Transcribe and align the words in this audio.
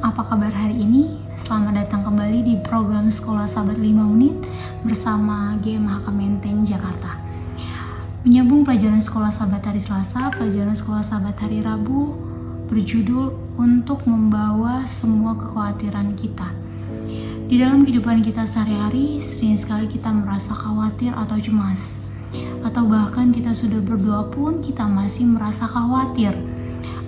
apa 0.00 0.24
kabar 0.24 0.48
hari 0.48 0.80
ini? 0.80 1.12
Selamat 1.36 1.84
datang 1.84 2.00
kembali 2.00 2.40
di 2.40 2.54
program 2.64 3.12
Sekolah 3.12 3.44
Sahabat 3.44 3.76
5 3.76 3.84
Menit 4.16 4.32
bersama 4.80 5.60
GMH 5.60 6.08
Kementeng 6.08 6.64
Jakarta. 6.64 7.20
Menyambung 8.24 8.64
pelajaran 8.64 9.04
Sekolah 9.04 9.28
Sahabat 9.28 9.60
hari 9.60 9.76
Selasa, 9.76 10.32
pelajaran 10.32 10.72
Sekolah 10.72 11.04
Sahabat 11.04 11.36
hari 11.44 11.60
Rabu 11.60 12.16
berjudul 12.72 13.36
Untuk 13.60 14.08
Membawa 14.08 14.88
Semua 14.88 15.36
Kekhawatiran 15.36 16.16
Kita. 16.16 16.48
Di 17.52 17.60
dalam 17.60 17.84
kehidupan 17.84 18.24
kita 18.24 18.48
sehari-hari, 18.48 19.20
sering 19.20 19.60
sekali 19.60 19.84
kita 19.84 20.08
merasa 20.16 20.56
khawatir 20.56 21.12
atau 21.12 21.36
cemas. 21.36 22.00
Atau 22.64 22.88
bahkan 22.88 23.36
kita 23.36 23.52
sudah 23.52 23.84
berdoa 23.84 24.32
pun 24.32 24.64
kita 24.64 24.88
masih 24.88 25.28
merasa 25.28 25.68
khawatir 25.68 26.32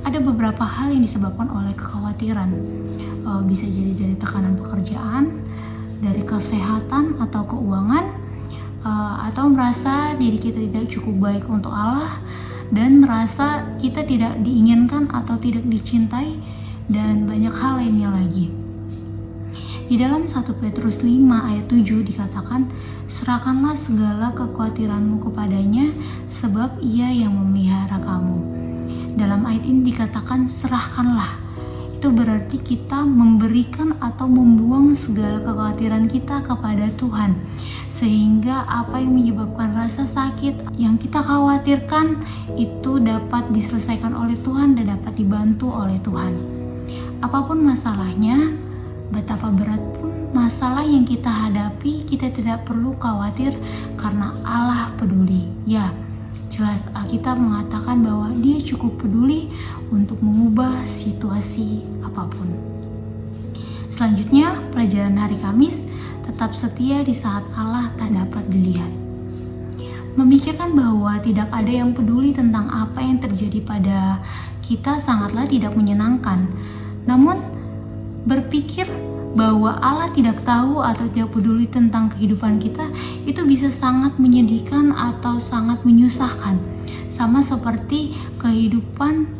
ada 0.00 0.18
beberapa 0.20 0.64
hal 0.64 0.92
yang 0.92 1.04
disebabkan 1.04 1.48
oleh 1.52 1.76
kekhawatiran. 1.76 2.50
Uh, 3.24 3.42
bisa 3.44 3.68
jadi 3.68 3.92
dari 3.92 4.14
tekanan 4.16 4.56
pekerjaan, 4.56 5.44
dari 6.00 6.24
kesehatan 6.24 7.20
atau 7.20 7.44
keuangan, 7.44 8.04
uh, 8.80 9.28
atau 9.28 9.52
merasa 9.52 10.16
diri 10.16 10.40
kita 10.40 10.56
tidak 10.56 10.88
cukup 10.88 11.14
baik 11.30 11.44
untuk 11.46 11.72
Allah 11.72 12.16
dan 12.70 13.02
merasa 13.02 13.66
kita 13.82 14.06
tidak 14.06 14.40
diinginkan 14.40 15.10
atau 15.10 15.36
tidak 15.36 15.66
dicintai 15.66 16.38
dan 16.88 17.28
banyak 17.28 17.52
hal 17.52 17.82
lainnya 17.82 18.08
lagi. 18.08 18.48
Di 19.90 19.98
dalam 19.98 20.30
1 20.30 20.46
Petrus 20.62 21.02
5 21.02 21.50
ayat 21.50 21.66
7 21.66 22.06
dikatakan, 22.06 22.70
Serahkanlah 23.10 23.74
segala 23.74 24.30
kekhawatiranmu 24.30 25.18
kepadanya, 25.18 25.90
sebab 26.30 26.78
ia 26.78 27.10
yang 27.10 27.34
memelihara 27.34 27.98
kamu 27.98 28.69
dalam 29.20 29.44
ayat 29.44 29.68
ini 29.68 29.92
dikatakan 29.92 30.48
serahkanlah. 30.48 31.36
Itu 32.00 32.08
berarti 32.16 32.56
kita 32.56 33.04
memberikan 33.04 33.92
atau 34.00 34.24
membuang 34.24 34.96
segala 34.96 35.44
kekhawatiran 35.44 36.08
kita 36.08 36.40
kepada 36.40 36.88
Tuhan. 36.96 37.36
Sehingga 37.92 38.64
apa 38.64 38.96
yang 38.96 39.20
menyebabkan 39.20 39.76
rasa 39.76 40.08
sakit 40.08 40.80
yang 40.80 40.96
kita 40.96 41.20
khawatirkan 41.20 42.24
itu 42.56 42.96
dapat 43.04 43.52
diselesaikan 43.52 44.16
oleh 44.16 44.40
Tuhan 44.40 44.80
dan 44.80 44.96
dapat 44.96 45.12
dibantu 45.20 45.68
oleh 45.68 46.00
Tuhan. 46.00 46.32
Apa 47.20 47.44
pun 47.44 47.60
masalahnya, 47.60 48.56
betapa 49.12 49.52
berat 49.52 49.84
pun 50.00 50.32
masalah 50.32 50.88
yang 50.88 51.04
kita 51.04 51.28
hadapi, 51.28 52.08
kita 52.08 52.32
tidak 52.32 52.64
perlu 52.64 52.96
khawatir 52.96 53.52
karena 54.00 54.32
Allah 54.40 54.88
peduli. 54.96 55.52
Ya, 55.68 55.92
Jelas 56.50 56.82
Alkitab 56.90 57.38
mengatakan 57.38 58.02
bahwa 58.02 58.34
dia 58.42 58.58
cukup 58.58 58.98
peduli 58.98 59.54
untuk 59.94 60.18
mengubah 60.18 60.82
situasi 60.82 61.86
apa 62.02 62.26
pun. 62.26 62.50
Selanjutnya, 63.86 64.58
pelajaran 64.74 65.14
hari 65.14 65.38
Kamis 65.38 65.86
tetap 66.26 66.50
setia 66.58 67.06
di 67.06 67.14
saat 67.14 67.46
Allah 67.54 67.94
tak 67.94 68.10
dapat 68.10 68.50
dilihat. 68.50 68.90
Memikirkan 70.18 70.74
bahwa 70.74 71.22
tidak 71.22 71.54
ada 71.54 71.70
yang 71.70 71.94
peduli 71.94 72.34
tentang 72.34 72.66
apa 72.66 72.98
yang 72.98 73.22
terjadi 73.22 73.62
pada 73.62 74.18
kita 74.66 74.98
sangatlah 74.98 75.46
tidak 75.46 75.70
menyenangkan. 75.78 76.50
Namun, 77.06 77.38
berpikir 78.26 78.90
bahwa 79.40 79.80
Allah 79.80 80.12
tidak 80.12 80.44
tahu 80.44 80.84
atau 80.84 81.08
tidak 81.08 81.32
peduli 81.32 81.64
tentang 81.64 82.12
kehidupan 82.12 82.60
kita 82.60 82.92
itu 83.24 83.40
bisa 83.48 83.72
sangat 83.72 84.20
menyedihkan 84.20 84.92
atau 84.92 85.40
sangat 85.40 85.80
menyusahkan. 85.80 86.60
Sama 87.08 87.40
seperti 87.40 88.12
kehidupan 88.36 89.32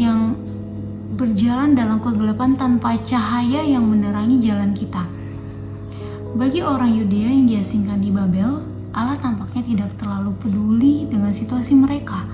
yang 0.00 0.40
berjalan 1.20 1.76
dalam 1.76 2.00
kegelapan 2.00 2.56
tanpa 2.56 2.96
cahaya 3.04 3.60
yang 3.60 3.84
menerangi 3.84 4.40
jalan 4.40 4.72
kita. 4.72 5.04
Bagi 6.32 6.64
orang 6.64 6.96
Yudea 6.96 7.28
yang 7.28 7.44
diasingkan 7.44 8.00
di 8.00 8.08
Babel 8.08 8.72
Allah 8.92 9.16
tampaknya 9.16 9.64
tidak 9.64 9.90
terlalu 9.96 10.36
peduli 10.36 11.08
dengan 11.08 11.32
situasi 11.32 11.72
mereka. 11.76 12.28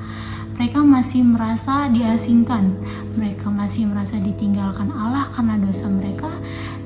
Mereka 0.58 0.82
masih 0.82 1.22
merasa 1.22 1.86
diasingkan, 1.86 2.74
mereka 3.14 3.46
masih 3.46 3.86
merasa 3.86 4.18
ditinggalkan 4.18 4.90
Allah 4.90 5.30
karena 5.30 5.54
dosa 5.54 5.86
mereka, 5.86 6.26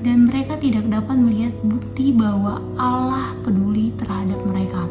dan 0.03 0.27
mereka 0.27 0.59
tidak 0.59 0.91
dapat 0.91 1.15
melihat 1.15 1.55
bukti 1.63 2.11
bahwa 2.11 2.59
Allah 2.75 3.39
peduli 3.47 3.95
terhadap 3.95 4.43
mereka. 4.43 4.85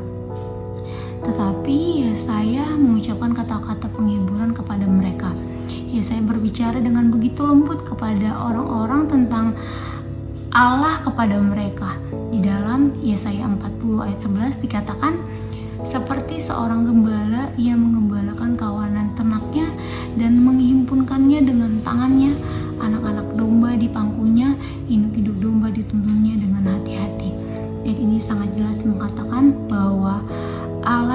Tetapi 1.22 1.77
ya 2.07 2.13
saya 2.17 2.66
mengucapkan 2.73 3.35
kata-kata 3.35 3.91
penghiburan 3.91 4.55
kepada 4.55 4.88
mereka. 4.88 5.29
Ya 5.91 6.01
saya 6.01 6.23
berbicara 6.23 6.79
dengan 6.79 7.11
begitu 7.11 7.44
lembut 7.44 7.83
kepada 7.83 8.31
orang-orang 8.33 9.11
tentang 9.11 9.45
Allah 10.51 11.03
kepada 11.03 11.38
mereka. 11.38 11.99
Di 12.31 12.39
dalam 12.39 12.95
Yesaya 13.03 13.47
40 13.47 14.07
ayat 14.07 14.19
11 14.19 14.63
dikatakan, 14.63 15.13
seperti 15.81 16.39
seorang 16.39 16.88
gembala, 16.88 17.51
ia 17.59 17.73
mengembalakan 17.73 18.00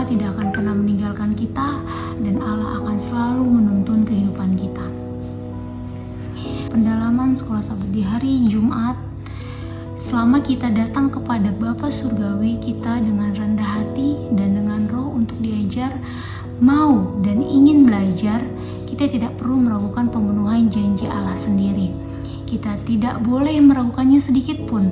Tidak 0.07 0.29
akan 0.39 0.55
pernah 0.55 0.75
meninggalkan 0.75 1.35
kita 1.35 1.83
dan 2.23 2.39
Allah 2.39 2.79
akan 2.79 2.97
selalu 2.97 3.43
menuntun 3.43 4.07
kehidupan 4.07 4.55
kita. 4.55 4.87
Pendalaman 6.71 7.35
sekolah 7.35 7.63
sahabat 7.63 7.91
di 7.91 8.03
hari 8.07 8.47
Jumat 8.47 8.95
Selama 9.97 10.45
kita 10.45 10.69
datang 10.71 11.09
kepada 11.09 11.49
Bapa 11.57 11.89
Surgawi 11.89 12.61
kita 12.61 13.01
dengan 13.01 13.33
rendah 13.33 13.81
hati 13.81 14.15
dan 14.37 14.53
dengan 14.53 14.85
roh 14.93 15.09
untuk 15.17 15.41
diajar, 15.41 15.89
mau 16.61 17.17
dan 17.25 17.41
ingin 17.41 17.89
belajar, 17.89 18.45
kita 18.85 19.09
tidak 19.09 19.35
perlu 19.41 19.57
meragukan 19.57 20.13
pemenuhan 20.13 20.69
janji 20.69 21.09
Allah 21.09 21.33
sendiri. 21.33 22.06
Kita 22.47 22.79
tidak 22.87 23.27
boleh 23.27 23.59
meragukannya 23.59 24.23
sedikit 24.23 24.63
pun. 24.71 24.89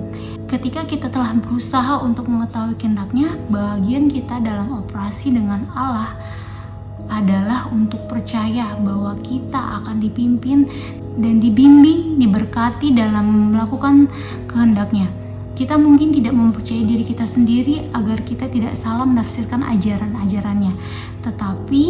Ketika 0.50 0.84
kita 0.84 1.06
telah 1.06 1.32
berusaha 1.38 2.02
untuk 2.02 2.26
mengetahui 2.26 2.74
kehendaknya, 2.76 3.38
bagian 3.46 4.10
kita 4.10 4.42
dalam 4.42 4.82
operasi 4.84 5.30
dengan 5.30 5.70
Allah 5.72 6.18
adalah 7.08 7.70
untuk 7.70 8.10
percaya 8.10 8.74
bahwa 8.82 9.14
kita 9.22 9.80
akan 9.80 10.02
dipimpin 10.02 10.66
dan 11.14 11.38
dibimbing, 11.38 12.18
diberkati 12.18 12.90
dalam 12.90 13.54
melakukan 13.54 14.10
kehendaknya. 14.50 15.23
Kita 15.54 15.78
mungkin 15.78 16.10
tidak 16.10 16.34
mempercayai 16.34 16.82
diri 16.82 17.06
kita 17.06 17.30
sendiri 17.30 17.86
agar 17.94 18.26
kita 18.26 18.50
tidak 18.50 18.74
salah 18.74 19.06
menafsirkan 19.06 19.62
ajaran-ajarannya. 19.62 20.74
Tetapi 21.22 21.82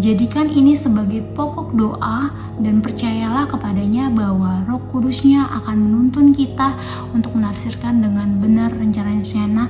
jadikan 0.00 0.48
ini 0.48 0.72
sebagai 0.72 1.20
pokok 1.36 1.76
doa 1.76 2.32
dan 2.64 2.80
percayalah 2.80 3.44
kepadanya 3.44 4.08
bahwa 4.08 4.64
roh 4.64 4.80
kudusnya 4.88 5.52
akan 5.60 5.76
menuntun 5.84 6.32
kita 6.32 6.72
untuk 7.12 7.36
menafsirkan 7.36 8.00
dengan 8.00 8.40
benar 8.40 8.72
rencana-rencana 8.72 9.68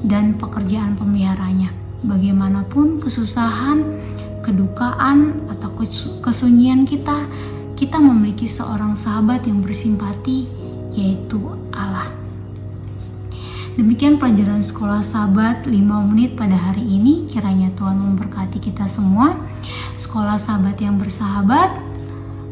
dan 0.00 0.40
pekerjaan 0.40 0.96
pemeliharanya. 0.96 1.76
Bagaimanapun 2.00 3.04
kesusahan, 3.04 3.84
kedukaan, 4.40 5.44
atau 5.52 5.68
kesunyian 6.24 6.88
kita, 6.88 7.28
kita 7.76 8.00
memiliki 8.00 8.48
seorang 8.48 8.96
sahabat 8.96 9.44
yang 9.44 9.60
bersimpati, 9.60 10.48
yaitu 10.96 11.44
Allah. 11.76 12.19
Demikian 13.78 14.18
pelajaran 14.18 14.66
sekolah 14.66 14.98
sahabat 14.98 15.62
5 15.62 16.10
menit 16.10 16.34
pada 16.34 16.58
hari 16.58 16.82
ini. 16.82 17.30
Kiranya 17.30 17.70
Tuhan 17.78 18.02
memberkati 18.02 18.58
kita 18.58 18.90
semua. 18.90 19.38
Sekolah 19.94 20.34
sahabat 20.42 20.74
yang 20.82 20.98
bersahabat, 20.98 21.78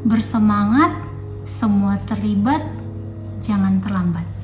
bersemangat, 0.06 0.94
semua 1.42 1.98
terlibat, 2.06 2.62
jangan 3.42 3.82
terlambat. 3.82 4.37